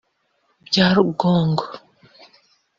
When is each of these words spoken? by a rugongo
by 0.69 0.77
a 0.85 0.87
rugongo 0.95 1.65